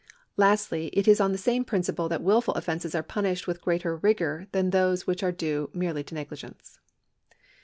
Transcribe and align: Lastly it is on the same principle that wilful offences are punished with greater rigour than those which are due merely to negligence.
Lastly 0.35 0.87
it 0.93 1.07
is 1.07 1.21
on 1.21 1.31
the 1.31 1.37
same 1.37 1.63
principle 1.63 2.09
that 2.09 2.23
wilful 2.23 2.55
offences 2.55 2.95
are 2.95 3.03
punished 3.03 3.45
with 3.45 3.61
greater 3.61 3.95
rigour 3.97 4.47
than 4.51 4.71
those 4.71 5.05
which 5.05 5.21
are 5.21 5.31
due 5.31 5.69
merely 5.75 6.03
to 6.05 6.15
negligence. 6.15 6.79